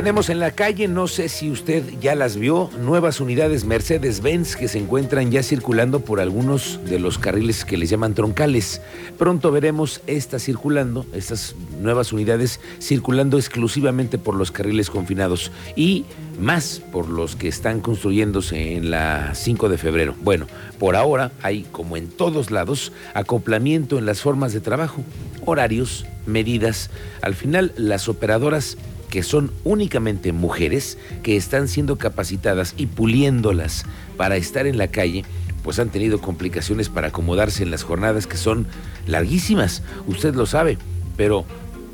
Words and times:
Tenemos 0.00 0.30
en 0.30 0.38
la 0.38 0.52
calle, 0.52 0.88
no 0.88 1.06
sé 1.08 1.28
si 1.28 1.50
usted 1.50 1.84
ya 2.00 2.14
las 2.14 2.38
vio, 2.38 2.70
nuevas 2.80 3.20
unidades 3.20 3.66
Mercedes-Benz 3.66 4.56
que 4.56 4.66
se 4.66 4.78
encuentran 4.78 5.30
ya 5.30 5.42
circulando 5.42 6.00
por 6.00 6.20
algunos 6.20 6.80
de 6.86 6.98
los 6.98 7.18
carriles 7.18 7.66
que 7.66 7.76
les 7.76 7.90
llaman 7.90 8.14
troncales. 8.14 8.80
Pronto 9.18 9.52
veremos 9.52 10.00
estas 10.06 10.42
circulando, 10.42 11.04
estas 11.12 11.54
nuevas 11.82 12.14
unidades 12.14 12.60
circulando 12.80 13.36
exclusivamente 13.36 14.16
por 14.16 14.36
los 14.36 14.50
carriles 14.50 14.88
confinados 14.88 15.52
y 15.76 16.06
más 16.40 16.80
por 16.92 17.10
los 17.10 17.36
que 17.36 17.48
están 17.48 17.80
construyéndose 17.80 18.76
en 18.76 18.90
la 18.90 19.34
5 19.34 19.68
de 19.68 19.76
febrero. 19.76 20.14
Bueno, 20.22 20.46
por 20.78 20.96
ahora 20.96 21.30
hay, 21.42 21.66
como 21.72 21.98
en 21.98 22.08
todos 22.08 22.50
lados, 22.50 22.90
acoplamiento 23.12 23.98
en 23.98 24.06
las 24.06 24.22
formas 24.22 24.54
de 24.54 24.60
trabajo, 24.60 25.04
horarios, 25.44 26.06
medidas. 26.24 26.88
Al 27.20 27.34
final, 27.34 27.74
las 27.76 28.08
operadoras 28.08 28.78
que 29.10 29.22
son 29.22 29.52
únicamente 29.64 30.32
mujeres 30.32 30.96
que 31.22 31.36
están 31.36 31.68
siendo 31.68 31.98
capacitadas 31.98 32.74
y 32.76 32.86
puliéndolas 32.86 33.84
para 34.16 34.36
estar 34.36 34.66
en 34.66 34.78
la 34.78 34.88
calle, 34.88 35.24
pues 35.62 35.78
han 35.78 35.90
tenido 35.90 36.20
complicaciones 36.20 36.88
para 36.88 37.08
acomodarse 37.08 37.62
en 37.62 37.70
las 37.70 37.82
jornadas 37.82 38.26
que 38.26 38.36
son 38.36 38.66
larguísimas, 39.06 39.82
usted 40.06 40.34
lo 40.34 40.46
sabe, 40.46 40.78
pero 41.16 41.44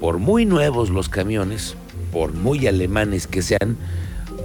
por 0.00 0.18
muy 0.18 0.46
nuevos 0.46 0.90
los 0.90 1.08
camiones, 1.08 1.74
por 2.12 2.32
muy 2.32 2.66
alemanes 2.66 3.26
que 3.26 3.42
sean, 3.42 3.76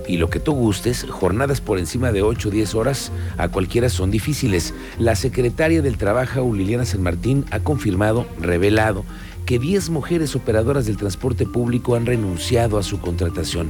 y 0.07 0.17
lo 0.17 0.29
que 0.29 0.39
tú 0.39 0.53
gustes, 0.53 1.05
jornadas 1.09 1.61
por 1.61 1.77
encima 1.77 2.11
de 2.11 2.21
8 2.21 2.49
o 2.49 2.51
10 2.51 2.75
horas 2.75 3.11
a 3.37 3.49
cualquiera 3.49 3.87
son 3.87 4.11
difíciles. 4.11 4.73
La 4.97 5.15
secretaria 5.15 5.81
del 5.81 5.97
Trabajo, 5.97 6.53
Liliana 6.53 6.85
San 6.85 7.03
Martín, 7.03 7.45
ha 7.51 7.59
confirmado, 7.59 8.25
revelado, 8.39 9.05
que 9.51 9.59
10 9.59 9.89
mujeres 9.89 10.33
operadoras 10.37 10.85
del 10.85 10.95
transporte 10.95 11.45
público 11.45 11.95
han 11.95 12.05
renunciado 12.05 12.77
a 12.77 12.83
su 12.83 13.01
contratación. 13.01 13.69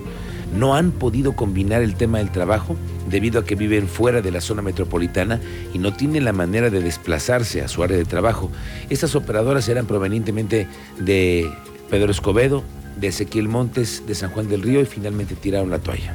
No 0.56 0.76
han 0.76 0.92
podido 0.92 1.36
combinar 1.36 1.82
el 1.82 1.96
tema 1.96 2.20
del 2.20 2.32
trabajo 2.32 2.76
debido 3.10 3.40
a 3.40 3.46
que 3.46 3.56
viven 3.56 3.88
fuera 3.88 4.22
de 4.22 4.30
la 4.30 4.42
zona 4.42 4.62
metropolitana 4.62 5.40
y 5.74 5.80
no 5.80 5.92
tienen 5.92 6.24
la 6.24 6.34
manera 6.34 6.70
de 6.70 6.82
desplazarse 6.82 7.64
a 7.64 7.68
su 7.68 7.82
área 7.82 7.98
de 7.98 8.06
trabajo. 8.06 8.52
Estas 8.92 9.16
operadoras 9.16 9.68
eran 9.70 9.88
provenientemente 9.88 10.68
de 11.00 11.52
Pedro 11.90 12.12
Escobedo, 12.12 12.62
de 12.98 13.08
Ezequiel 13.08 13.48
Montes, 13.48 14.04
de 14.06 14.14
San 14.14 14.30
Juan 14.30 14.50
del 14.50 14.62
Río 14.62 14.82
y 14.82 14.86
finalmente 14.86 15.34
tiraron 15.34 15.72
la 15.72 15.80
toalla. 15.80 16.14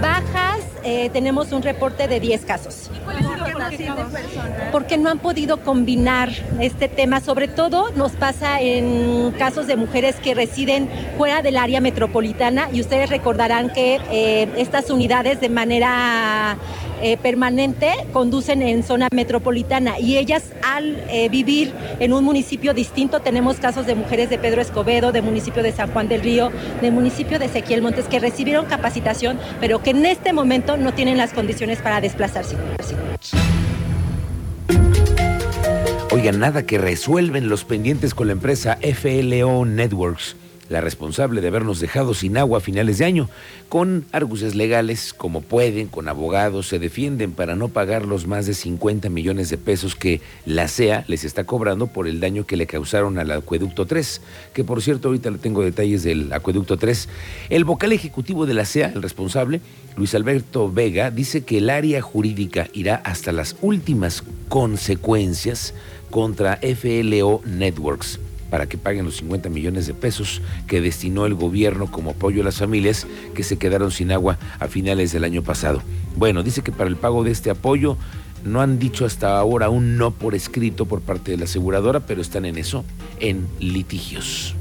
Bajas, 0.00 0.64
eh, 0.84 1.10
tenemos 1.12 1.52
un 1.52 1.60
reporte 1.60 2.08
de 2.08 2.18
10 2.18 2.46
casos. 2.46 2.90
Porque 4.72 4.98
no 4.98 5.10
han 5.10 5.18
podido 5.18 5.58
combinar 5.62 6.30
este 6.60 6.88
tema. 6.88 7.20
Sobre 7.20 7.48
todo 7.48 7.90
nos 7.96 8.12
pasa 8.12 8.60
en 8.60 9.32
casos 9.32 9.66
de 9.66 9.76
mujeres 9.76 10.16
que 10.16 10.34
residen 10.34 10.88
fuera 11.16 11.42
del 11.42 11.56
área 11.56 11.80
metropolitana 11.80 12.68
y 12.72 12.80
ustedes 12.80 13.10
recordarán 13.10 13.70
que 13.70 14.00
eh, 14.10 14.48
estas 14.56 14.90
unidades 14.90 15.40
de 15.40 15.48
manera 15.48 16.58
eh, 17.02 17.18
permanente 17.18 17.92
conducen 18.12 18.62
en 18.62 18.82
zona 18.82 19.08
metropolitana 19.12 19.98
y 19.98 20.16
ellas 20.16 20.44
al 20.62 20.96
eh, 21.10 21.28
vivir 21.28 21.74
en 22.00 22.14
un 22.14 22.24
municipio 22.24 22.72
distinto, 22.72 23.20
tenemos 23.20 23.58
casos 23.58 23.86
de 23.86 23.94
mujeres 23.94 24.30
de 24.30 24.38
Pedro 24.38 24.62
Escobedo, 24.62 25.12
de 25.12 25.20
municipio 25.20 25.62
de 25.62 25.72
San 25.72 25.92
Juan 25.92 26.08
del 26.08 26.22
Río, 26.22 26.50
de 26.80 26.90
municipio 26.90 27.38
de 27.38 27.46
Ezequiel 27.46 27.82
Montes, 27.82 28.06
que 28.06 28.18
recibieron 28.18 28.64
capacitación, 28.64 29.38
pero 29.60 29.82
que 29.82 29.90
en 29.90 30.06
este 30.06 30.32
momento 30.32 30.76
no 30.78 30.94
tienen 30.94 31.18
las 31.18 31.34
condiciones 31.34 31.80
para 31.80 32.00
desplazarse. 32.00 32.56
Oigan, 36.16 36.38
nada 36.38 36.64
que 36.64 36.78
resuelven 36.78 37.50
los 37.50 37.64
pendientes 37.64 38.14
con 38.14 38.28
la 38.28 38.32
empresa 38.32 38.78
FLO 38.80 39.66
Networks 39.66 40.34
la 40.68 40.80
responsable 40.80 41.40
de 41.40 41.48
habernos 41.48 41.80
dejado 41.80 42.14
sin 42.14 42.36
agua 42.36 42.58
a 42.58 42.60
finales 42.60 42.98
de 42.98 43.04
año. 43.04 43.28
Con 43.68 44.04
argucias 44.12 44.54
legales, 44.54 45.12
como 45.12 45.40
pueden, 45.40 45.88
con 45.88 46.08
abogados, 46.08 46.68
se 46.68 46.78
defienden 46.78 47.32
para 47.32 47.56
no 47.56 47.68
pagar 47.68 48.06
los 48.06 48.26
más 48.26 48.46
de 48.46 48.54
50 48.54 49.08
millones 49.08 49.50
de 49.50 49.58
pesos 49.58 49.94
que 49.94 50.20
la 50.44 50.68
CEA 50.68 51.04
les 51.08 51.24
está 51.24 51.44
cobrando 51.44 51.86
por 51.86 52.06
el 52.06 52.20
daño 52.20 52.46
que 52.46 52.56
le 52.56 52.66
causaron 52.66 53.18
al 53.18 53.30
acueducto 53.30 53.86
3, 53.86 54.20
que 54.52 54.64
por 54.64 54.82
cierto 54.82 55.08
ahorita 55.08 55.30
le 55.30 55.38
tengo 55.38 55.62
detalles 55.62 56.02
del 56.02 56.32
acueducto 56.32 56.76
3. 56.76 57.08
El 57.50 57.64
vocal 57.64 57.92
ejecutivo 57.92 58.46
de 58.46 58.54
la 58.54 58.64
CEA, 58.64 58.92
el 58.94 59.02
responsable, 59.02 59.60
Luis 59.96 60.14
Alberto 60.14 60.70
Vega, 60.70 61.10
dice 61.10 61.44
que 61.44 61.58
el 61.58 61.70
área 61.70 62.02
jurídica 62.02 62.68
irá 62.72 62.96
hasta 62.96 63.32
las 63.32 63.56
últimas 63.62 64.22
consecuencias 64.48 65.74
contra 66.10 66.60
FLO 66.62 67.40
Networks 67.44 68.20
para 68.50 68.66
que 68.66 68.78
paguen 68.78 69.04
los 69.04 69.16
50 69.16 69.48
millones 69.48 69.86
de 69.86 69.94
pesos 69.94 70.42
que 70.66 70.80
destinó 70.80 71.26
el 71.26 71.34
gobierno 71.34 71.90
como 71.90 72.10
apoyo 72.10 72.42
a 72.42 72.44
las 72.44 72.58
familias 72.58 73.06
que 73.34 73.42
se 73.42 73.58
quedaron 73.58 73.90
sin 73.90 74.12
agua 74.12 74.38
a 74.58 74.68
finales 74.68 75.12
del 75.12 75.24
año 75.24 75.42
pasado. 75.42 75.82
Bueno, 76.16 76.42
dice 76.42 76.62
que 76.62 76.72
para 76.72 76.88
el 76.88 76.96
pago 76.96 77.24
de 77.24 77.30
este 77.30 77.50
apoyo 77.50 77.96
no 78.44 78.60
han 78.60 78.78
dicho 78.78 79.04
hasta 79.04 79.38
ahora 79.38 79.68
un 79.68 79.96
no 79.96 80.12
por 80.12 80.34
escrito 80.34 80.86
por 80.86 81.00
parte 81.00 81.32
de 81.32 81.38
la 81.38 81.44
aseguradora, 81.44 82.00
pero 82.00 82.22
están 82.22 82.44
en 82.44 82.58
eso, 82.58 82.84
en 83.20 83.46
litigios. 83.58 84.54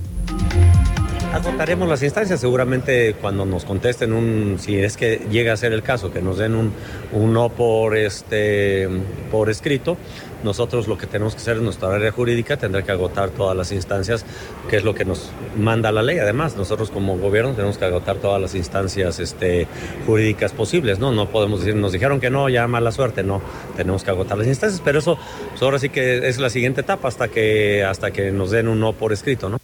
Agotaremos 1.34 1.90
las 1.90 2.02
instancias, 2.02 2.40
seguramente 2.40 3.16
cuando 3.20 3.46
nos 3.46 3.66
contesten 3.66 4.14
un, 4.14 4.58
si 4.60 4.78
es 4.80 4.96
que 4.96 5.22
llega 5.30 5.54
a 5.54 5.58
ser 5.58 5.74
el 5.74 5.84
caso, 5.84 6.12
que 6.12 6.22
nos 6.22 6.38
den 6.38 6.56
un, 6.56 6.72
un 7.12 7.34
no 7.34 7.50
por 7.50 7.98
este 7.98 8.88
por 9.32 9.50
escrito, 9.50 9.98
nosotros 10.46 10.88
lo 10.88 10.98
que 10.98 11.08
tenemos 11.08 11.34
que 11.34 11.42
hacer 11.42 11.58
en 11.58 11.64
nuestra 11.64 11.94
área 11.94 12.12
jurídica 12.12 12.56
tendrá 12.56 12.84
que 12.84 12.92
agotar 12.92 13.32
todas 13.32 13.58
las 13.58 13.72
instancias, 13.72 14.26
que 14.70 14.78
es 14.78 14.84
lo 14.84 14.94
que 14.94 15.04
nos 15.04 15.32
manda 15.58 15.92
la 15.92 16.04
ley. 16.04 16.20
Además, 16.20 16.56
nosotros 16.56 16.92
como 16.92 17.18
gobierno 17.18 17.54
tenemos 17.54 17.78
que 17.78 17.86
agotar 17.86 18.18
todas 18.18 18.42
las 18.42 18.56
instancias 18.56 19.20
este, 19.20 19.68
jurídicas 20.06 20.54
posibles, 20.54 21.00
¿no? 21.00 21.12
No 21.12 21.30
podemos 21.30 21.62
decir, 21.62 21.76
nos 21.76 21.92
dijeron 21.92 22.20
que 22.20 22.30
no, 22.30 22.48
ya 22.48 22.68
mala 22.68 22.92
suerte, 22.92 23.24
no. 23.24 23.42
Tenemos 23.76 24.04
que 24.04 24.12
agotar 24.12 24.38
las 24.38 24.48
instancias, 24.48 24.82
pero 24.86 25.00
eso 25.00 25.18
pues 25.50 25.62
ahora 25.64 25.80
sí 25.80 25.90
que 25.90 26.28
es 26.28 26.38
la 26.38 26.50
siguiente 26.50 26.82
etapa 26.82 27.08
hasta 27.08 27.28
que, 27.28 27.84
hasta 27.84 28.12
que 28.12 28.32
nos 28.32 28.52
den 28.52 28.68
un 28.68 28.80
no 28.80 28.94
por 28.94 29.14
escrito, 29.14 29.50
¿no? 29.50 29.58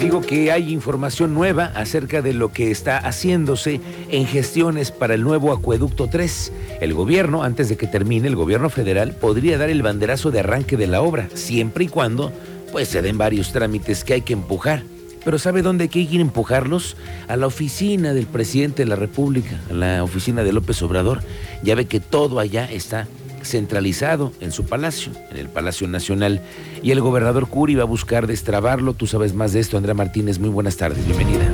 Digo 0.00 0.22
que 0.22 0.50
hay 0.50 0.72
información 0.72 1.34
nueva 1.34 1.72
acerca 1.74 2.22
de 2.22 2.32
lo 2.32 2.52
que 2.52 2.70
está 2.70 2.96
haciéndose 2.96 3.82
en 4.10 4.26
gestiones 4.26 4.92
para 4.92 5.12
el 5.12 5.22
nuevo 5.22 5.52
acueducto 5.52 6.08
3. 6.08 6.52
El 6.80 6.94
gobierno, 6.94 7.42
antes 7.42 7.68
de 7.68 7.76
que 7.76 7.86
termine, 7.86 8.26
el 8.26 8.34
gobierno 8.34 8.70
federal 8.70 9.12
podría 9.12 9.58
dar 9.58 9.68
el 9.68 9.82
banderazo 9.82 10.30
de 10.30 10.40
arranque 10.40 10.78
de 10.78 10.86
la 10.86 11.02
obra, 11.02 11.28
siempre 11.34 11.84
y 11.84 11.88
cuando 11.88 12.32
pues 12.72 12.88
se 12.88 13.02
den 13.02 13.18
varios 13.18 13.52
trámites 13.52 14.02
que 14.02 14.14
hay 14.14 14.22
que 14.22 14.32
empujar. 14.32 14.84
Pero 15.22 15.38
¿sabe 15.38 15.60
dónde 15.60 15.82
hay 15.82 15.88
que 15.90 16.00
ir 16.00 16.18
a 16.18 16.22
empujarlos? 16.22 16.96
A 17.28 17.36
la 17.36 17.46
oficina 17.46 18.14
del 18.14 18.26
presidente 18.26 18.84
de 18.84 18.88
la 18.88 18.96
República, 18.96 19.60
a 19.68 19.74
la 19.74 20.02
oficina 20.02 20.42
de 20.42 20.52
López 20.54 20.80
Obrador. 20.80 21.20
Ya 21.62 21.74
ve 21.74 21.84
que 21.84 22.00
todo 22.00 22.38
allá 22.38 22.64
está 22.64 23.06
centralizado 23.42 24.32
en 24.40 24.52
su 24.52 24.66
palacio, 24.66 25.12
en 25.30 25.36
el 25.36 25.48
Palacio 25.48 25.88
Nacional. 25.88 26.40
Y 26.82 26.90
el 26.90 27.00
gobernador 27.00 27.48
Curi 27.48 27.74
va 27.74 27.82
a 27.82 27.86
buscar 27.86 28.26
destrabarlo. 28.26 28.94
Tú 28.94 29.06
sabes 29.06 29.34
más 29.34 29.52
de 29.52 29.60
esto, 29.60 29.76
Andrea 29.76 29.94
Martínez. 29.94 30.38
Muy 30.38 30.50
buenas 30.50 30.76
tardes, 30.76 31.04
bienvenida. 31.04 31.46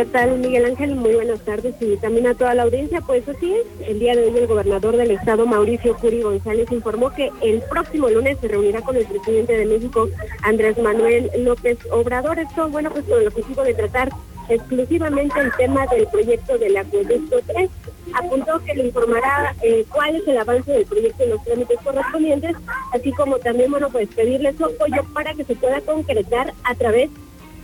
¿Qué 0.00 0.06
tal, 0.06 0.38
Miguel 0.38 0.64
Ángel? 0.64 0.94
Muy 0.94 1.12
buenas 1.12 1.40
tardes 1.40 1.74
y 1.78 1.94
también 1.98 2.26
a 2.26 2.34
toda 2.34 2.54
la 2.54 2.62
audiencia. 2.62 3.02
Pues 3.02 3.28
así 3.28 3.52
es, 3.52 3.86
el 3.86 3.98
día 3.98 4.16
de 4.16 4.24
hoy 4.24 4.38
el 4.38 4.46
gobernador 4.46 4.96
del 4.96 5.10
estado, 5.10 5.44
Mauricio 5.44 5.94
Curi 5.96 6.22
González, 6.22 6.72
informó 6.72 7.10
que 7.12 7.30
el 7.42 7.60
próximo 7.62 8.08
lunes 8.08 8.38
se 8.40 8.48
reunirá 8.48 8.80
con 8.80 8.96
el 8.96 9.04
presidente 9.04 9.52
de 9.58 9.66
México, 9.66 10.08
Andrés 10.42 10.78
Manuel 10.78 11.30
López 11.40 11.76
Obrador. 11.92 12.38
Esto, 12.38 12.70
bueno, 12.70 12.90
pues 12.90 13.04
con 13.04 13.20
el 13.20 13.26
objetivo 13.26 13.62
de 13.62 13.74
tratar 13.74 14.08
exclusivamente 14.50 15.40
el 15.40 15.52
tema 15.56 15.86
del 15.86 16.06
proyecto 16.08 16.58
del 16.58 16.76
acueducto 16.76 17.40
3 17.46 17.70
apuntó 18.12 18.58
que 18.64 18.74
le 18.74 18.86
informará 18.86 19.54
eh, 19.62 19.84
cuál 19.88 20.16
es 20.16 20.26
el 20.26 20.38
avance 20.38 20.70
del 20.70 20.84
proyecto 20.84 21.22
en 21.22 21.30
los 21.30 21.44
trámites 21.44 21.78
correspondientes, 21.82 22.56
así 22.92 23.12
como 23.12 23.38
también, 23.38 23.70
bueno, 23.70 23.88
pues 23.90 24.08
pedirle 24.08 24.52
su 24.54 24.64
apoyo 24.64 25.04
para 25.14 25.32
que 25.34 25.44
se 25.44 25.54
pueda 25.54 25.80
concretar 25.80 26.52
a 26.64 26.74
través 26.74 27.10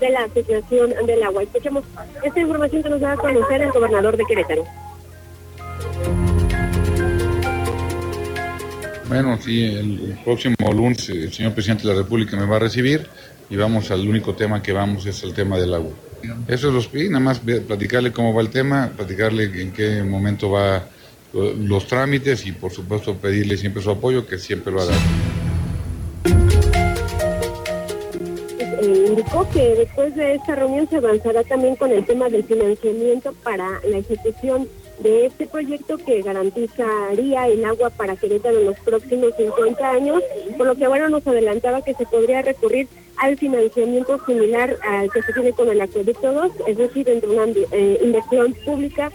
de 0.00 0.10
la 0.10 0.24
Asociación 0.24 0.94
del 1.06 1.22
Agua. 1.22 1.42
Escuchemos 1.42 1.84
esta 2.22 2.40
información 2.40 2.82
que 2.82 2.90
nos 2.90 3.02
va 3.02 3.12
a 3.12 3.16
conocer 3.16 3.62
el 3.62 3.72
gobernador 3.72 4.16
de 4.16 4.24
Querétaro. 4.24 4.64
Bueno, 9.08 9.38
sí, 9.40 9.64
el, 9.64 10.18
próximo 10.24 10.56
lunes 10.72 11.08
el 11.08 11.32
señor 11.32 11.54
presidente 11.54 11.86
de 11.86 11.94
la 11.94 12.02
República 12.02 12.36
me 12.36 12.44
va 12.44 12.56
a 12.56 12.60
recibir 12.60 13.08
y 13.48 13.56
vamos 13.56 13.90
al 13.90 14.06
único 14.06 14.34
tema 14.34 14.62
que 14.62 14.72
vamos 14.72 15.06
es 15.06 15.22
el 15.22 15.32
tema 15.32 15.58
del 15.58 15.74
agua. 15.74 15.92
Eso 16.48 16.68
es 16.68 16.74
los 16.74 16.90
y 16.94 17.08
nada 17.08 17.20
más 17.20 17.40
platicarle 17.40 18.12
cómo 18.12 18.34
va 18.34 18.42
el 18.42 18.50
tema, 18.50 18.92
platicarle 18.96 19.44
en 19.60 19.72
qué 19.72 20.02
momento 20.02 20.50
va 20.50 20.88
los 21.32 21.86
trámites 21.86 22.46
y 22.46 22.52
por 22.52 22.72
supuesto 22.72 23.14
pedirle 23.16 23.56
siempre 23.56 23.82
su 23.82 23.90
apoyo, 23.90 24.26
que 24.26 24.38
siempre 24.38 24.72
lo 24.72 24.80
ha 24.80 24.86
dado. 24.86 25.00
eh, 28.86 29.04
indicó 29.08 29.48
que 29.50 29.74
después 29.74 30.14
de 30.14 30.34
esta 30.34 30.54
reunión 30.54 30.88
se 30.88 30.96
avanzará 30.96 31.42
también 31.44 31.76
con 31.76 31.90
el 31.90 32.04
tema 32.04 32.28
del 32.28 32.44
financiamiento 32.44 33.32
para 33.42 33.80
la 33.88 33.98
ejecución 33.98 34.68
de 35.00 35.26
este 35.26 35.46
proyecto 35.46 35.98
que 35.98 36.22
garantizaría 36.22 37.48
el 37.48 37.64
agua 37.64 37.90
para 37.90 38.16
Querétaro 38.16 38.58
en 38.58 38.66
los 38.66 38.78
próximos 38.80 39.32
50 39.36 39.90
años, 39.90 40.22
por 40.56 40.66
lo 40.66 40.74
que 40.74 40.86
bueno 40.86 41.08
nos 41.08 41.26
adelantaba 41.26 41.82
que 41.82 41.94
se 41.94 42.06
podría 42.06 42.42
recurrir 42.42 42.88
al 43.18 43.36
financiamiento 43.36 44.20
similar 44.26 44.76
al 44.82 45.10
que 45.10 45.22
se 45.22 45.32
tiene 45.32 45.52
con 45.52 45.68
el 45.68 45.80
acueducto 45.80 46.32
2, 46.32 46.52
es 46.66 46.76
decir, 46.76 47.08
entre 47.08 47.30
una 47.30 47.44
eh, 47.72 48.00
inversión 48.02 48.54
pública 48.64 49.10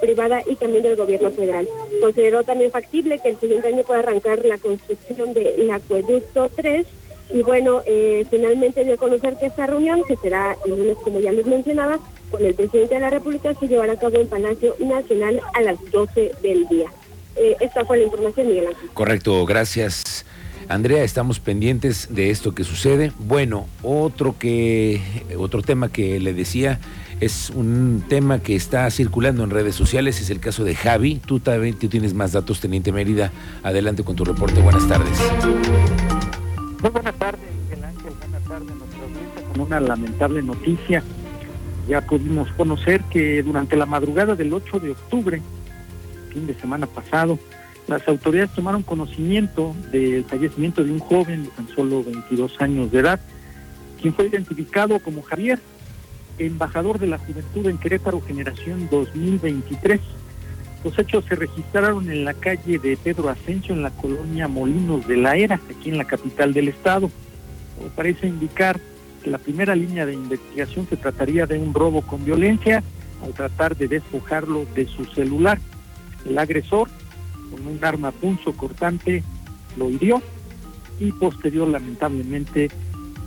privada 0.00 0.42
y 0.46 0.56
también 0.56 0.82
del 0.82 0.96
gobierno 0.96 1.30
federal. 1.30 1.68
Consideró 2.00 2.42
también 2.42 2.70
factible 2.70 3.18
que 3.18 3.30
el 3.30 3.40
siguiente 3.40 3.68
año 3.68 3.82
pueda 3.82 4.00
arrancar 4.00 4.44
la 4.44 4.58
construcción 4.58 5.34
del 5.34 5.70
acueducto 5.70 6.50
3 6.56 6.86
y 7.32 7.42
bueno, 7.42 7.82
eh, 7.86 8.26
finalmente 8.28 8.84
dio 8.84 8.94
a 8.94 8.96
conocer 8.96 9.36
que 9.36 9.46
esta 9.46 9.66
reunión, 9.66 10.02
que 10.06 10.16
será 10.16 10.56
el 10.64 10.72
lunes 10.72 10.96
como 11.02 11.20
ya 11.20 11.30
les 11.30 11.46
mencionaba, 11.46 12.00
con 12.30 12.44
el 12.44 12.54
presidente 12.54 12.94
de 12.94 13.00
la 13.00 13.10
República, 13.10 13.54
se 13.54 13.68
llevará 13.68 13.92
a 13.92 13.98
cabo 13.98 14.16
en 14.16 14.26
Palacio 14.26 14.74
Nacional 14.80 15.40
a 15.54 15.60
las 15.60 15.78
12 15.90 16.32
del 16.42 16.66
día. 16.68 16.90
Eh, 17.36 17.56
esta 17.60 17.84
fue 17.84 17.98
la 17.98 18.04
información, 18.04 18.48
Miguel 18.48 18.68
Ángel. 18.68 18.90
Correcto, 18.92 19.46
gracias. 19.46 20.24
Andrea, 20.70 21.02
estamos 21.02 21.40
pendientes 21.40 22.14
de 22.14 22.30
esto 22.30 22.54
que 22.54 22.62
sucede. 22.62 23.10
Bueno, 23.18 23.66
otro 23.82 24.38
que 24.38 25.02
otro 25.36 25.62
tema 25.62 25.88
que 25.90 26.20
le 26.20 26.32
decía 26.32 26.78
es 27.18 27.50
un 27.50 28.04
tema 28.08 28.38
que 28.38 28.54
está 28.54 28.88
circulando 28.92 29.42
en 29.42 29.50
redes 29.50 29.74
sociales, 29.74 30.20
es 30.20 30.30
el 30.30 30.38
caso 30.38 30.62
de 30.62 30.76
Javi. 30.76 31.16
Tú 31.26 31.40
también 31.40 31.74
tú 31.74 31.88
tienes 31.88 32.14
más 32.14 32.30
datos, 32.32 32.60
Teniente 32.60 32.92
Mérida. 32.92 33.32
Adelante 33.64 34.04
con 34.04 34.14
tu 34.14 34.24
reporte. 34.24 34.60
Buenas 34.62 34.86
tardes. 34.86 35.18
Muy 36.80 36.90
buenas 36.92 37.14
tardes, 37.16 37.40
Miguel 37.64 37.84
Ángel. 37.84 38.12
Buenas 38.20 38.44
tardes, 38.44 38.76
nuestra 38.76 39.42
con 39.52 39.60
una 39.62 39.80
lamentable 39.80 40.40
noticia. 40.40 41.02
Ya 41.88 42.00
pudimos 42.00 42.48
conocer 42.52 43.02
que 43.10 43.42
durante 43.42 43.74
la 43.74 43.86
madrugada 43.86 44.36
del 44.36 44.52
8 44.52 44.78
de 44.78 44.90
octubre, 44.92 45.42
fin 46.32 46.46
de 46.46 46.54
semana 46.54 46.86
pasado, 46.86 47.40
las 47.90 48.06
autoridades 48.06 48.52
tomaron 48.54 48.84
conocimiento 48.84 49.74
del 49.90 50.24
fallecimiento 50.24 50.84
de 50.84 50.92
un 50.92 51.00
joven 51.00 51.42
de 51.42 51.50
tan 51.50 51.66
solo 51.74 52.04
22 52.04 52.60
años 52.60 52.92
de 52.92 53.00
edad, 53.00 53.20
quien 54.00 54.14
fue 54.14 54.28
identificado 54.28 55.00
como 55.00 55.22
Javier, 55.22 55.58
embajador 56.38 57.00
de 57.00 57.08
la 57.08 57.18
juventud 57.18 57.66
en 57.66 57.78
Querétaro 57.78 58.20
Generación 58.20 58.88
2023. 58.92 60.00
Los 60.84 60.96
hechos 61.00 61.24
se 61.28 61.34
registraron 61.34 62.08
en 62.12 62.24
la 62.24 62.32
calle 62.32 62.78
de 62.78 62.96
Pedro 62.96 63.28
Asensio, 63.28 63.74
en 63.74 63.82
la 63.82 63.90
colonia 63.90 64.46
Molinos 64.46 65.08
de 65.08 65.16
la 65.16 65.34
Era, 65.34 65.56
aquí 65.56 65.90
en 65.90 65.98
la 65.98 66.04
capital 66.04 66.54
del 66.54 66.68
estado. 66.68 67.10
parece 67.96 68.28
indicar 68.28 68.80
que 69.24 69.30
la 69.30 69.38
primera 69.38 69.74
línea 69.74 70.06
de 70.06 70.14
investigación 70.14 70.86
se 70.88 70.96
trataría 70.96 71.44
de 71.44 71.58
un 71.58 71.74
robo 71.74 72.02
con 72.02 72.24
violencia 72.24 72.84
al 73.24 73.34
tratar 73.34 73.76
de 73.76 73.88
despojarlo 73.88 74.64
de 74.76 74.86
su 74.86 75.06
celular. 75.06 75.58
El 76.24 76.38
agresor 76.38 76.88
con 77.50 77.66
un 77.66 77.84
arma 77.84 78.12
punzo 78.12 78.52
cortante 78.52 79.22
lo 79.76 79.90
hirió 79.90 80.22
y 80.98 81.12
posterior 81.12 81.68
lamentablemente 81.68 82.70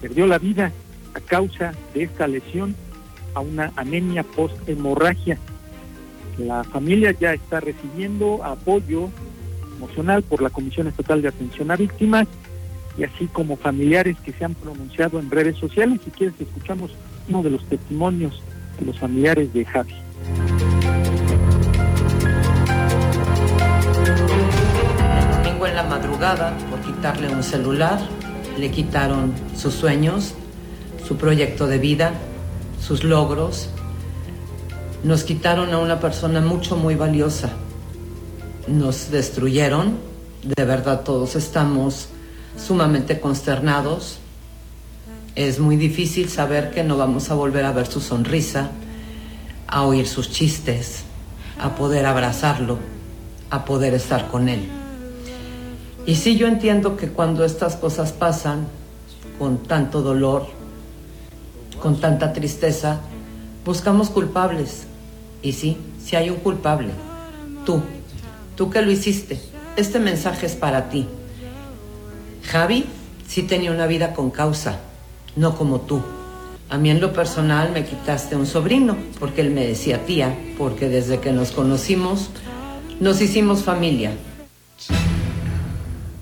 perdió 0.01 0.27
la 0.27 0.37
vida 0.37 0.71
a 1.13 1.19
causa 1.19 1.73
de 1.93 2.03
esta 2.03 2.27
lesión 2.27 2.75
a 3.33 3.39
una 3.39 3.71
anemia 3.75 4.23
post-hemorragia. 4.23 5.37
La 6.37 6.63
familia 6.63 7.11
ya 7.11 7.33
está 7.33 7.59
recibiendo 7.59 8.43
apoyo 8.43 9.09
emocional 9.77 10.23
por 10.23 10.41
la 10.41 10.49
Comisión 10.49 10.87
Estatal 10.87 11.21
de 11.21 11.29
Atención 11.29 11.71
a 11.71 11.75
Víctimas 11.75 12.27
y 12.97 13.03
así 13.03 13.27
como 13.27 13.57
familiares 13.57 14.17
que 14.23 14.33
se 14.33 14.45
han 14.45 14.53
pronunciado 14.53 15.19
en 15.19 15.31
redes 15.31 15.57
sociales. 15.57 15.99
Si 16.03 16.11
quieres, 16.11 16.39
escuchamos 16.39 16.91
uno 17.27 17.41
de 17.43 17.49
los 17.49 17.63
testimonios 17.65 18.41
de 18.79 18.85
los 18.85 18.99
familiares 18.99 19.53
de 19.53 19.65
Javi. 19.65 20.02
Por 26.23 26.79
quitarle 26.79 27.27
un 27.27 27.43
celular, 27.43 27.99
le 28.57 28.71
quitaron 28.71 29.33
sus 29.57 29.73
sueños, 29.73 30.35
su 31.05 31.17
proyecto 31.17 31.67
de 31.67 31.79
vida, 31.79 32.13
sus 32.81 33.03
logros. 33.03 33.67
Nos 35.03 35.25
quitaron 35.25 35.73
a 35.73 35.79
una 35.79 35.99
persona 35.99 36.39
mucho, 36.39 36.77
muy 36.77 36.95
valiosa. 36.95 37.49
Nos 38.67 39.11
destruyeron. 39.11 39.97
De 40.43 40.63
verdad 40.63 41.01
todos 41.01 41.35
estamos 41.35 42.07
sumamente 42.57 43.19
consternados. 43.19 44.19
Es 45.35 45.59
muy 45.59 45.75
difícil 45.75 46.29
saber 46.29 46.71
que 46.71 46.85
no 46.85 46.95
vamos 46.95 47.31
a 47.31 47.33
volver 47.33 47.65
a 47.65 47.73
ver 47.73 47.87
su 47.87 47.99
sonrisa, 47.99 48.69
a 49.67 49.83
oír 49.83 50.07
sus 50.07 50.31
chistes, 50.31 51.03
a 51.59 51.75
poder 51.75 52.05
abrazarlo, 52.05 52.79
a 53.49 53.65
poder 53.65 53.93
estar 53.93 54.29
con 54.29 54.47
él. 54.47 54.82
Y 56.05 56.15
sí 56.15 56.35
yo 56.35 56.47
entiendo 56.47 56.97
que 56.97 57.09
cuando 57.09 57.45
estas 57.45 57.75
cosas 57.75 58.11
pasan 58.11 58.67
con 59.39 59.57
tanto 59.57 60.01
dolor, 60.01 60.47
con 61.81 62.00
tanta 62.00 62.33
tristeza, 62.33 63.00
buscamos 63.65 64.09
culpables. 64.09 64.83
Y 65.41 65.53
sí, 65.53 65.77
si 66.03 66.15
hay 66.15 66.29
un 66.29 66.38
culpable. 66.38 66.91
Tú, 67.65 67.81
tú 68.55 68.69
que 68.69 68.81
lo 68.81 68.91
hiciste. 68.91 69.41
Este 69.75 70.00
mensaje 70.00 70.45
es 70.45 70.55
para 70.55 70.89
ti. 70.89 71.07
Javi 72.44 72.85
sí 73.27 73.44
tenía 73.44 73.71
una 73.71 73.88
vida 73.88 74.13
con 74.13 74.29
causa, 74.29 74.79
no 75.35 75.55
como 75.55 75.81
tú. 75.81 76.01
A 76.69 76.77
mí 76.77 76.89
en 76.89 77.00
lo 77.00 77.13
personal 77.13 77.71
me 77.71 77.85
quitaste 77.85 78.35
un 78.35 78.45
sobrino, 78.45 78.97
porque 79.19 79.41
él 79.41 79.51
me 79.51 79.65
decía 79.65 80.05
tía, 80.05 80.38
porque 80.57 80.89
desde 80.89 81.19
que 81.19 81.31
nos 81.31 81.51
conocimos 81.51 82.29
nos 83.00 83.21
hicimos 83.21 83.63
familia. 83.63 84.11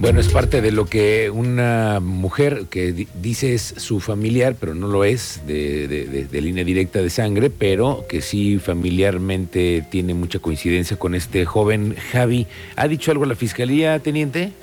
Bueno, 0.02 0.20
es 0.20 0.30
parte 0.30 0.62
de 0.62 0.72
lo 0.72 0.86
que 0.86 1.30
una 1.30 2.00
mujer 2.00 2.66
que 2.72 3.06
dice 3.14 3.54
es 3.54 3.62
su 3.62 4.00
familiar, 4.00 4.56
pero 4.60 4.74
no 4.74 4.88
lo 4.88 5.04
es, 5.04 5.44
de, 5.46 6.28
línea 6.32 6.64
directa 6.64 7.04
de 7.04 7.12
sangre, 7.12 7.52
pero 7.52 8.06
que 8.10 8.22
sí 8.22 8.58
familiarmente 8.58 9.86
tiene 9.92 10.16
mucha 10.16 10.40
coincidencia 10.40 10.98
con 10.98 11.14
este 11.14 11.46
joven 11.46 11.96
Javi. 12.12 12.48
¿Ha 12.78 12.88
dicho 12.88 13.12
algo 13.12 13.26
la 13.26 13.36
fiscalía, 13.36 14.00
teniente? 14.00 14.54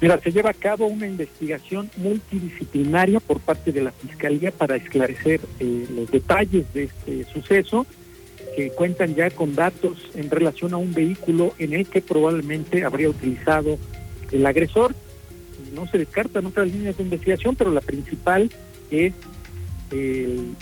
Mira, 0.00 0.18
se 0.20 0.32
lleva 0.32 0.50
a 0.50 0.54
cabo 0.54 0.88
una 0.88 1.06
investigación 1.06 1.88
multidisciplinaria 1.96 3.20
por 3.20 3.38
parte 3.38 3.70
de 3.70 3.82
la 3.82 3.92
fiscalía 3.92 4.50
para 4.50 4.74
esclarecer 4.74 5.40
eh, 5.60 5.86
los 5.94 6.10
detalles 6.10 6.64
de 6.74 6.82
este 6.82 7.24
suceso 7.32 7.86
que 8.56 8.70
cuentan 8.70 9.14
ya 9.14 9.30
con 9.30 9.54
datos 9.54 9.98
en 10.14 10.30
relación 10.30 10.72
a 10.72 10.78
un 10.78 10.94
vehículo 10.94 11.52
en 11.58 11.74
el 11.74 11.86
que 11.86 12.00
probablemente 12.00 12.84
habría 12.84 13.10
utilizado 13.10 13.78
el 14.32 14.46
agresor. 14.46 14.94
No 15.74 15.86
se 15.88 15.98
descartan 15.98 16.46
otras 16.46 16.72
líneas 16.72 16.96
de 16.96 17.02
investigación, 17.02 17.54
pero 17.54 17.70
la 17.70 17.82
principal 17.82 18.50
es 18.90 19.12
el, 19.90 20.56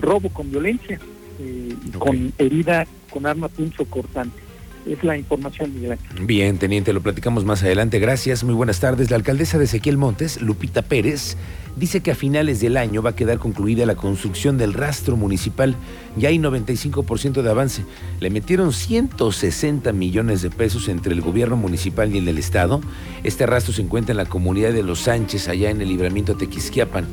robo 0.00 0.28
con 0.28 0.50
violencia, 0.50 1.00
eh, 1.40 1.74
con 1.98 2.32
herida 2.38 2.86
con 3.10 3.26
arma 3.26 3.48
punzo 3.48 3.84
cortante 3.84 4.43
es 4.86 5.02
la 5.02 5.16
información, 5.16 5.74
Miguel. 5.74 5.98
Bien, 6.20 6.58
teniente, 6.58 6.92
lo 6.92 7.00
platicamos 7.00 7.44
más 7.44 7.62
adelante. 7.62 7.98
Gracias, 7.98 8.44
muy 8.44 8.54
buenas 8.54 8.80
tardes. 8.80 9.10
La 9.10 9.16
alcaldesa 9.16 9.58
de 9.58 9.64
Ezequiel 9.64 9.96
Montes, 9.96 10.42
Lupita 10.42 10.82
Pérez, 10.82 11.36
dice 11.76 12.00
que 12.00 12.10
a 12.10 12.14
finales 12.14 12.60
del 12.60 12.76
año 12.76 13.02
va 13.02 13.10
a 13.10 13.16
quedar 13.16 13.38
concluida 13.38 13.86
la 13.86 13.94
construcción 13.94 14.58
del 14.58 14.74
rastro 14.74 15.16
municipal. 15.16 15.74
Ya 16.16 16.28
hay 16.28 16.38
95% 16.38 17.42
de 17.42 17.50
avance. 17.50 17.84
Le 18.20 18.30
metieron 18.30 18.72
160 18.72 19.92
millones 19.92 20.42
de 20.42 20.50
pesos 20.50 20.88
entre 20.88 21.14
el 21.14 21.22
gobierno 21.22 21.56
municipal 21.56 22.14
y 22.14 22.18
el 22.18 22.26
del 22.26 22.38
Estado. 22.38 22.80
Este 23.22 23.46
rastro 23.46 23.72
se 23.72 23.82
encuentra 23.82 24.12
en 24.12 24.18
la 24.18 24.26
comunidad 24.26 24.72
de 24.72 24.82
Los 24.82 25.00
Sánchez, 25.00 25.48
allá 25.48 25.70
en 25.70 25.80
el 25.80 25.88
libramiento 25.88 26.36
Tequisquiapan. 26.36 27.06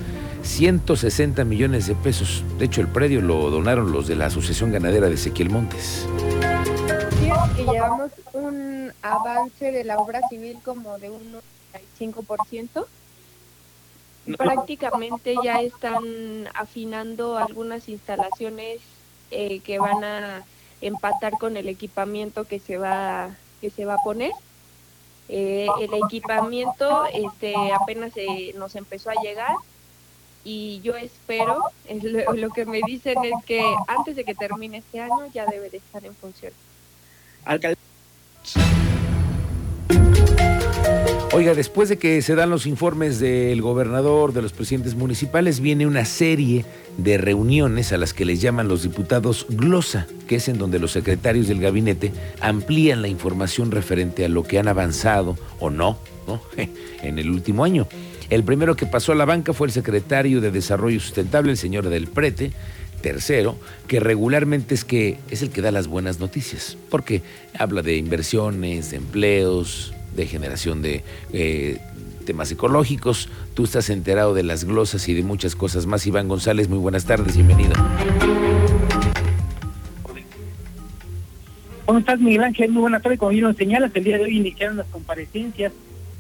160 0.43 1.45
millones 1.45 1.87
de 1.87 1.95
pesos. 1.95 2.43
De 2.57 2.65
hecho, 2.65 2.81
el 2.81 2.87
predio 2.87 3.21
lo 3.21 3.49
donaron 3.51 3.91
los 3.91 4.07
de 4.07 4.15
la 4.15 4.25
Asociación 4.25 4.71
Ganadera 4.71 5.07
de 5.07 5.13
Ezequiel 5.13 5.51
Montes 5.51 6.07
que 7.49 7.63
llevamos 7.63 8.11
un 8.33 8.93
avance 9.01 9.71
de 9.71 9.83
la 9.83 9.97
obra 9.97 10.21
civil 10.29 10.59
como 10.63 10.97
de 10.99 11.09
un 11.09 11.41
95%. 11.99 12.85
Prácticamente 14.37 15.35
ya 15.43 15.61
están 15.61 16.47
afinando 16.53 17.37
algunas 17.37 17.89
instalaciones 17.89 18.79
eh, 19.31 19.59
que 19.61 19.79
van 19.79 20.03
a 20.03 20.43
empatar 20.81 21.33
con 21.33 21.57
el 21.57 21.69
equipamiento 21.69 22.45
que 22.45 22.59
se 22.59 22.77
va 22.77 23.35
que 23.59 23.69
se 23.69 23.85
va 23.85 23.95
a 23.95 24.03
poner. 24.03 24.31
Eh, 25.29 25.67
el 25.79 25.93
equipamiento 26.05 27.05
este 27.05 27.55
apenas 27.73 28.13
nos 28.55 28.75
empezó 28.75 29.09
a 29.09 29.21
llegar 29.23 29.55
y 30.43 30.81
yo 30.81 30.95
espero, 30.95 31.63
lo, 32.01 32.33
lo 32.33 32.49
que 32.49 32.65
me 32.65 32.81
dicen 32.85 33.17
es 33.23 33.45
que 33.45 33.63
antes 33.87 34.15
de 34.15 34.23
que 34.23 34.35
termine 34.35 34.77
este 34.77 34.99
año 34.99 35.27
ya 35.33 35.45
debe 35.45 35.69
de 35.69 35.77
estar 35.77 36.05
en 36.05 36.15
función. 36.15 36.53
Alcalde. 37.45 37.77
Oiga, 41.33 41.53
después 41.53 41.87
de 41.87 41.97
que 41.97 42.21
se 42.21 42.35
dan 42.35 42.49
los 42.49 42.65
informes 42.65 43.19
del 43.21 43.61
gobernador, 43.61 44.33
de 44.33 44.41
los 44.41 44.51
presidentes 44.51 44.95
municipales, 44.95 45.61
viene 45.61 45.87
una 45.87 46.03
serie 46.03 46.65
de 46.97 47.17
reuniones 47.17 47.93
a 47.93 47.97
las 47.97 48.13
que 48.13 48.25
les 48.25 48.41
llaman 48.41 48.67
los 48.67 48.83
diputados 48.83 49.45
glosa, 49.47 50.07
que 50.27 50.35
es 50.35 50.49
en 50.49 50.57
donde 50.57 50.77
los 50.77 50.91
secretarios 50.91 51.47
del 51.47 51.61
gabinete 51.61 52.11
amplían 52.41 53.01
la 53.01 53.07
información 53.07 53.71
referente 53.71 54.25
a 54.25 54.29
lo 54.29 54.43
que 54.43 54.59
han 54.59 54.67
avanzado 54.67 55.37
o 55.61 55.69
no, 55.69 55.97
¿no? 56.27 56.41
en 57.01 57.17
el 57.17 57.29
último 57.29 57.63
año. 57.63 57.87
El 58.29 58.43
primero 58.43 58.75
que 58.75 58.85
pasó 58.85 59.13
a 59.13 59.15
la 59.15 59.25
banca 59.25 59.53
fue 59.53 59.67
el 59.67 59.73
secretario 59.73 60.41
de 60.41 60.51
Desarrollo 60.51 60.99
Sustentable, 60.99 61.51
el 61.51 61.57
señor 61.57 61.87
Del 61.87 62.07
Prete, 62.07 62.51
tercero, 63.01 63.57
que 63.87 63.99
regularmente 63.99 64.75
es 64.75 64.85
que 64.85 65.17
es 65.29 65.41
el 65.41 65.49
que 65.49 65.61
da 65.61 65.71
las 65.71 65.87
buenas 65.87 66.19
noticias, 66.19 66.77
porque 66.89 67.21
habla 67.57 67.81
de 67.81 67.97
inversiones, 67.97 68.91
de 68.91 68.97
empleos, 68.97 69.93
de 70.15 70.27
generación 70.27 70.81
de 70.81 71.03
eh, 71.33 71.79
temas 72.25 72.51
ecológicos. 72.51 73.29
Tú 73.53 73.63
estás 73.63 73.89
enterado 73.89 74.33
de 74.33 74.43
las 74.43 74.63
glosas 74.63 75.07
y 75.09 75.13
de 75.13 75.23
muchas 75.23 75.55
cosas 75.55 75.85
más. 75.85 76.05
Iván 76.07 76.27
González, 76.27 76.69
muy 76.69 76.79
buenas 76.79 77.05
tardes, 77.05 77.35
bienvenido. 77.35 77.73
¿Cómo 81.85 81.99
estás, 81.99 82.19
Miguel 82.19 82.43
Ángel? 82.43 82.71
Muy 82.71 82.81
buenas 82.81 83.01
tardes. 83.01 83.19
Como 83.19 83.31
bien 83.31 83.43
lo 83.43 83.53
señalas, 83.53 83.91
el 83.93 84.03
día 84.03 84.17
de 84.17 84.23
hoy 84.23 84.37
iniciaron 84.37 84.77
las 84.77 84.87
comparecencias 84.87 85.73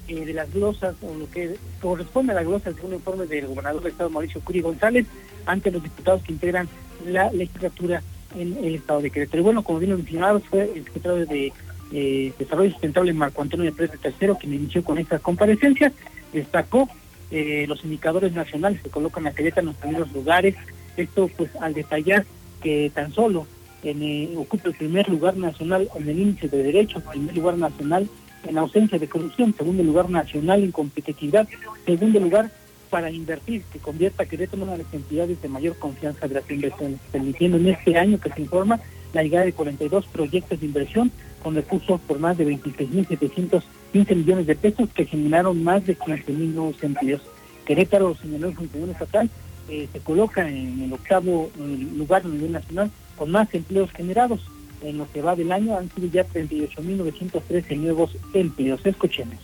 eh, 0.07 0.25
de 0.25 0.33
las 0.33 0.53
glosas, 0.53 0.95
o 1.01 1.13
lo 1.15 1.29
que 1.29 1.55
corresponde 1.81 2.31
a 2.31 2.35
la 2.35 2.43
glosa, 2.43 2.73
según 2.73 2.93
informe 2.93 3.25
del 3.25 3.47
gobernador 3.47 3.81
del 3.81 3.91
Estado, 3.91 4.09
Mauricio 4.09 4.41
Curi 4.41 4.61
González, 4.61 5.05
ante 5.45 5.71
los 5.71 5.83
diputados 5.83 6.21
que 6.23 6.33
integran 6.33 6.67
la 7.05 7.31
legislatura 7.31 8.01
en 8.35 8.57
el 8.63 8.75
Estado 8.75 9.01
de 9.01 9.09
Querétaro. 9.09 9.39
Y 9.39 9.43
bueno, 9.43 9.63
como 9.63 9.79
bien 9.79 9.91
lo 9.91 9.97
mencionado, 9.97 10.39
fue 10.39 10.71
el 10.75 10.83
secretario 10.85 11.25
de 11.25 11.53
eh, 11.91 12.33
Desarrollo 12.37 12.71
Sustentable 12.71 13.13
Marco 13.13 13.41
Antonio 13.41 13.73
Pérez 13.73 13.91
III, 14.03 14.35
quien 14.39 14.53
inició 14.53 14.83
con 14.83 14.97
estas 14.97 15.21
comparecencias, 15.21 15.93
destacó 16.31 16.89
eh, 17.31 17.65
los 17.67 17.83
indicadores 17.83 18.33
nacionales 18.33 18.81
que 18.81 18.89
colocan 18.89 19.27
a 19.27 19.31
Querétaro 19.33 19.61
en 19.61 19.67
los 19.67 19.75
primeros 19.75 20.11
lugares. 20.13 20.55
Esto 20.97 21.29
pues 21.35 21.49
al 21.57 21.73
detallar 21.73 22.25
que 22.61 22.91
tan 22.93 23.11
solo 23.13 23.47
en, 23.83 24.03
eh, 24.03 24.29
ocupa 24.37 24.69
el 24.69 24.75
primer 24.75 25.09
lugar 25.09 25.37
nacional 25.37 25.89
en 25.95 26.09
el 26.09 26.19
índice 26.19 26.47
de 26.47 26.63
derechos, 26.63 27.03
primer 27.03 27.35
lugar 27.35 27.57
nacional 27.57 28.09
en 28.45 28.57
ausencia 28.57 28.97
de 28.97 29.07
corrupción, 29.07 29.53
segundo 29.57 29.83
lugar 29.83 30.09
nacional 30.09 30.63
en 30.63 30.71
competitividad, 30.71 31.47
segundo 31.85 32.19
lugar 32.19 32.51
para 32.89 33.09
invertir, 33.09 33.63
que 33.71 33.79
convierta 33.79 34.23
a 34.23 34.25
Querétaro 34.25 34.57
en 34.57 34.63
una 34.63 34.77
de 34.77 34.83
las 34.83 34.93
entidades 34.93 35.41
de 35.41 35.47
mayor 35.47 35.77
confianza 35.77 36.27
de 36.27 36.35
las 36.35 36.51
inversiones, 36.51 36.99
permitiendo 37.11 37.57
en 37.57 37.67
este 37.67 37.97
año 37.97 38.19
que 38.19 38.29
se 38.31 38.41
informa 38.41 38.79
la 39.13 39.23
llegada 39.23 39.45
de 39.45 39.53
42 39.53 40.05
proyectos 40.07 40.59
de 40.59 40.65
inversión 40.65 41.11
con 41.41 41.55
recursos 41.55 41.99
por 42.01 42.19
más 42.19 42.37
de 42.37 42.47
26.715 42.47 44.15
millones 44.15 44.47
de 44.47 44.55
pesos 44.55 44.89
que 44.93 45.05
generaron 45.05 45.63
más 45.63 45.85
de 45.85 45.97
15.000 45.97 46.53
nuevos 46.53 46.83
empleos. 46.83 47.21
Querétaro, 47.65 48.15
señaló 48.15 48.49
el 48.49 48.55
funcionario 48.55 48.93
estatal, 48.93 49.29
eh, 49.69 49.87
se 49.91 49.99
coloca 49.99 50.47
en 50.47 50.81
el 50.81 50.93
octavo 50.93 51.49
lugar 51.95 52.23
a 52.25 52.27
nivel 52.27 52.51
nacional 52.51 52.91
con 53.15 53.31
más 53.31 53.53
empleos 53.53 53.89
generados. 53.91 54.41
En 54.81 54.97
lo 54.97 55.11
que 55.11 55.21
va 55.21 55.35
del 55.35 55.51
año 55.51 55.77
han 55.77 55.93
sido 55.93 56.07
ya 56.07 56.27
38.913 56.27 57.77
nuevos 57.77 58.11
empleos. 58.33 58.81
Escuchemos. 58.83 59.37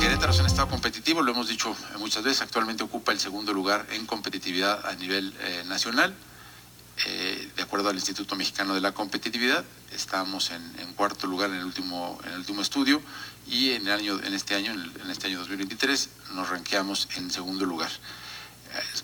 Querétaro 0.00 0.32
es 0.32 0.40
un 0.40 0.46
estado 0.46 0.68
competitivo, 0.68 1.22
lo 1.22 1.32
hemos 1.32 1.48
dicho 1.48 1.74
muchas 1.98 2.22
veces, 2.22 2.42
actualmente 2.42 2.82
ocupa 2.84 3.12
el 3.12 3.18
segundo 3.18 3.52
lugar 3.52 3.86
en 3.92 4.06
competitividad 4.06 4.86
a 4.86 4.94
nivel 4.94 5.32
eh, 5.40 5.64
nacional. 5.66 6.14
Eh, 7.06 7.48
de 7.54 7.62
acuerdo 7.62 7.90
al 7.90 7.94
Instituto 7.94 8.34
Mexicano 8.34 8.74
de 8.74 8.80
la 8.80 8.92
Competitividad, 8.92 9.64
estamos 9.94 10.50
en, 10.50 10.92
cuarto 10.94 11.28
lugar 11.28 11.50
en 11.50 11.56
el 11.56 11.64
último, 11.64 12.18
en 12.26 12.32
el 12.32 12.60
estudio 12.60 13.00
y 13.46 13.70
en, 13.70 13.86
el 13.86 13.92
año, 13.92 14.20
en 14.24 14.34
este 14.34 14.56
año, 14.56 14.72
en, 14.72 15.10
este 15.10 15.28
año 15.28 15.38
2023, 15.38 16.10
nos 16.34 16.48
ranqueamos 16.50 17.08
en 17.16 17.30
segundo 17.30 17.64
lugar. 17.64 17.90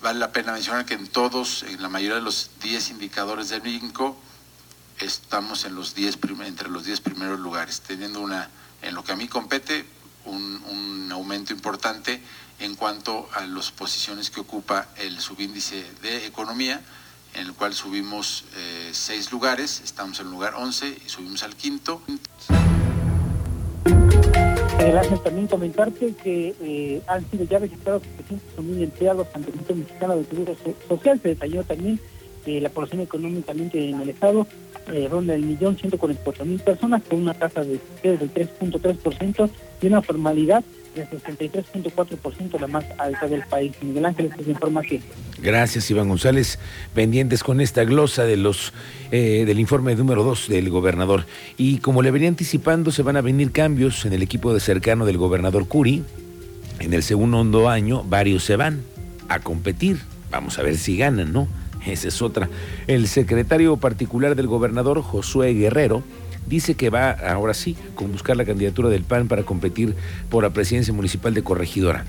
Vale 0.02 0.18
la 0.18 0.32
pena 0.32 0.52
mencionar 0.52 0.84
que 0.84 0.94
en 0.94 1.06
todos, 1.06 1.62
en 1.64 1.80
la 1.80 1.88
mayoría 1.88 2.16
de 2.16 2.22
los 2.22 2.50
10 2.62 2.90
indicadores 2.90 3.48
del 3.48 3.62
MINCO, 3.62 4.16
estamos 4.98 5.64
en 5.64 5.74
los 5.74 5.94
10 5.94 6.18
entre 6.44 6.68
los 6.68 6.84
10 6.84 7.00
primeros 7.00 7.40
lugares, 7.40 7.80
teniendo 7.80 8.20
una, 8.20 8.50
en 8.82 8.94
lo 8.94 9.02
que 9.02 9.12
a 9.12 9.16
mí 9.16 9.28
compete, 9.28 9.86
un, 10.26 10.62
un 10.70 11.12
aumento 11.12 11.52
importante 11.52 12.22
en 12.60 12.74
cuanto 12.76 13.28
a 13.34 13.46
las 13.46 13.70
posiciones 13.70 14.30
que 14.30 14.40
ocupa 14.40 14.88
el 14.96 15.20
subíndice 15.20 15.84
de 16.02 16.26
economía, 16.26 16.80
en 17.34 17.46
el 17.46 17.54
cual 17.54 17.74
subimos 17.74 18.44
eh, 18.54 18.90
seis 18.92 19.32
lugares, 19.32 19.80
estamos 19.84 20.20
en 20.20 20.26
el 20.26 20.32
lugar 20.32 20.54
11 20.54 21.02
y 21.04 21.08
subimos 21.08 21.42
al 21.42 21.56
quinto. 21.56 22.00
Gracias 24.78 25.22
también 25.22 25.46
comentarte 25.46 26.14
que 26.22 26.54
eh, 26.60 27.00
han 27.06 27.28
sido 27.30 27.44
ya 27.44 27.58
registrados 27.58 28.02
700 28.16 28.82
empleados 28.82 29.26
ante 29.32 29.50
el 29.50 29.56
Instituto 29.56 29.78
Mexicano 29.80 30.16
de 30.16 30.24
Seguro 30.24 30.56
Social. 30.88 31.20
Se 31.22 31.28
detalló 31.28 31.62
también 31.64 31.98
que 32.44 32.60
la 32.60 32.68
población 32.68 33.00
económicamente 33.00 33.88
en 33.88 34.00
el 34.00 34.10
Estado 34.10 34.46
eh, 34.92 35.08
ronda 35.10 35.34
el 35.34 35.42
millón 35.42 35.76
144 35.78 36.44
mil 36.44 36.60
personas 36.60 37.02
con 37.04 37.20
una 37.20 37.34
tasa 37.34 37.62
de 37.62 37.80
del 38.02 38.32
3.3% 38.34 39.50
y 39.80 39.86
una 39.86 40.02
formalidad 40.02 40.62
del 40.94 41.08
63.4%, 41.08 42.60
la 42.60 42.66
más 42.66 42.84
alta 42.98 43.26
del 43.26 43.42
país. 43.42 43.72
Miguel 43.82 44.06
Ángel, 44.06 44.26
esta 44.26 44.42
es 44.42 44.48
información. 44.48 45.02
Gracias, 45.42 45.90
Iván 45.90 46.08
González. 46.08 46.58
Pendientes 46.94 47.42
con 47.42 47.60
esta 47.60 47.84
glosa 47.84 48.24
de 48.24 48.36
los 48.36 48.72
eh, 49.10 49.44
del 49.46 49.60
informe 49.60 49.94
número 49.94 50.22
2 50.24 50.48
del 50.48 50.70
gobernador. 50.70 51.26
Y 51.56 51.78
como 51.78 52.02
le 52.02 52.10
venía 52.10 52.28
anticipando, 52.28 52.90
se 52.90 53.02
van 53.02 53.16
a 53.16 53.20
venir 53.20 53.52
cambios 53.52 54.04
en 54.04 54.12
el 54.12 54.22
equipo 54.22 54.54
de 54.54 54.60
cercano 54.60 55.06
del 55.06 55.18
gobernador 55.18 55.68
Curi. 55.68 56.04
En 56.80 56.92
el 56.92 57.02
segundo 57.02 57.68
año, 57.68 58.02
varios 58.04 58.44
se 58.44 58.56
van 58.56 58.82
a 59.28 59.40
competir. 59.40 59.98
Vamos 60.30 60.58
a 60.58 60.62
ver 60.62 60.76
si 60.76 60.96
ganan, 60.96 61.32
¿no? 61.32 61.48
Esa 61.86 62.08
es 62.08 62.22
otra. 62.22 62.48
El 62.86 63.08
secretario 63.08 63.76
particular 63.76 64.34
del 64.34 64.46
gobernador, 64.46 65.02
Josué 65.02 65.52
Guerrero, 65.52 66.02
dice 66.46 66.74
que 66.74 66.90
va 66.90 67.10
ahora 67.10 67.54
sí 67.54 67.76
con 67.94 68.12
buscar 68.12 68.36
la 68.36 68.44
candidatura 68.44 68.88
del 68.88 69.04
PAN 69.04 69.28
para 69.28 69.42
competir 69.42 69.94
por 70.30 70.42
la 70.42 70.50
presidencia 70.50 70.92
municipal 70.92 71.34
de 71.34 71.42
Corregidora. 71.42 72.04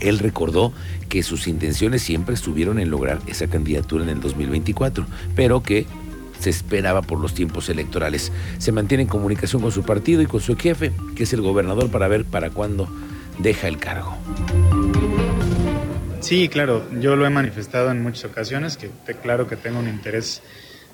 Él 0.00 0.18
recordó 0.18 0.72
que 1.08 1.22
sus 1.22 1.46
intenciones 1.46 2.02
siempre 2.02 2.34
estuvieron 2.34 2.78
en 2.78 2.90
lograr 2.90 3.20
esa 3.26 3.46
candidatura 3.46 4.02
en 4.04 4.10
el 4.10 4.20
2024, 4.20 5.06
pero 5.36 5.62
que 5.62 5.86
se 6.40 6.50
esperaba 6.50 7.02
por 7.02 7.20
los 7.20 7.34
tiempos 7.34 7.68
electorales. 7.68 8.32
Se 8.58 8.72
mantiene 8.72 9.02
en 9.02 9.08
comunicación 9.08 9.62
con 9.62 9.70
su 9.70 9.84
partido 9.84 10.22
y 10.22 10.26
con 10.26 10.40
su 10.40 10.56
jefe, 10.56 10.92
que 11.14 11.22
es 11.22 11.32
el 11.32 11.40
gobernador, 11.40 11.88
para 11.90 12.08
ver 12.08 12.24
para 12.24 12.50
cuándo 12.50 12.88
deja 13.38 13.68
el 13.68 13.78
cargo. 13.78 14.16
Sí, 16.20 16.48
claro, 16.48 16.84
yo 17.00 17.14
lo 17.14 17.26
he 17.26 17.30
manifestado 17.30 17.90
en 17.90 18.02
muchas 18.02 18.24
ocasiones, 18.24 18.76
que 18.76 18.90
claro 19.22 19.46
que 19.46 19.56
tengo 19.56 19.78
un 19.78 19.88
interés 19.88 20.42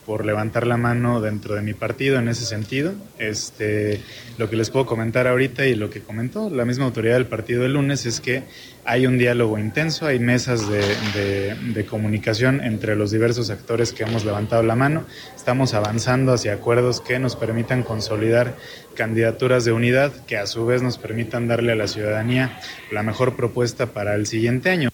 por 0.09 0.25
levantar 0.25 0.67
la 0.67 0.79
mano 0.79 1.21
dentro 1.21 1.55
de 1.55 1.61
mi 1.61 1.75
partido 1.75 2.19
en 2.19 2.29
ese 2.29 2.47
sentido. 2.47 2.95
Este, 3.19 4.01
lo 4.39 4.49
que 4.49 4.57
les 4.57 4.71
puedo 4.71 4.87
comentar 4.87 5.27
ahorita 5.27 5.67
y 5.67 5.75
lo 5.75 5.91
que 5.91 6.01
comentó 6.01 6.49
la 6.49 6.65
misma 6.65 6.87
autoridad 6.87 7.13
del 7.17 7.27
partido 7.27 7.67
el 7.67 7.75
lunes 7.75 8.07
es 8.07 8.19
que 8.23 8.45
hay 8.87 9.07
un 9.07 9.19
diálogo 9.19 9.59
intenso, 9.59 10.07
hay 10.07 10.19
mesas 10.19 10.67
de, 10.67 11.55
de, 11.75 11.85
comunicación 11.85 12.65
entre 12.65 12.97
los 12.97 13.11
diversos 13.11 13.51
actores 13.51 13.93
que 13.93 14.05
hemos 14.05 14.25
levantado 14.25 14.63
la 14.63 14.77
mano. 14.77 15.05
Estamos 15.37 15.75
avanzando 15.75 16.33
hacia 16.33 16.55
acuerdos 16.55 17.03
que 17.03 17.19
nos 17.19 17.37
permitan 17.37 17.83
consolidar 17.83 18.57
candidaturas 18.95 19.67
de 19.67 19.73
unidad 19.73 20.11
que 20.25 20.39
a 20.39 20.47
su 20.47 20.65
vez 20.65 20.81
nos 20.81 20.97
permitan 20.97 21.49
darle 21.49 21.73
a 21.73 21.77
la 21.77 21.87
ciudadanía 21.87 22.59
la 22.91 23.03
mejor 23.03 23.37
propuesta 23.37 23.93
para 23.93 24.15
el 24.15 24.27
siguiente 24.27 24.71
año. 24.71 24.89